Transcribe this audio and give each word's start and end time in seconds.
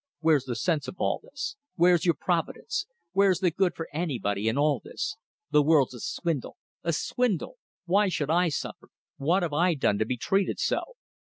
Where's 0.21 0.45
the 0.45 0.55
sense 0.55 0.87
of 0.87 0.95
all 0.97 1.21
this? 1.21 1.57
Where's 1.75 2.07
your 2.07 2.15
Providence? 2.15 2.87
Where's 3.11 3.39
the 3.39 3.51
good 3.51 3.75
for 3.75 3.87
anybody 3.93 4.47
in 4.47 4.57
all 4.57 4.81
this? 4.83 5.15
The 5.51 5.61
world's 5.61 5.93
a 5.93 5.99
swindle! 5.99 6.57
A 6.83 6.91
swindle! 6.91 7.59
Why 7.85 8.09
should 8.09 8.31
I 8.31 8.49
suffer? 8.49 8.89
What 9.17 9.43
have 9.43 9.53
I 9.53 9.75
done 9.75 9.99
to 9.99 10.05
be 10.05 10.17
treated 10.17 10.57
so?" 10.59 10.95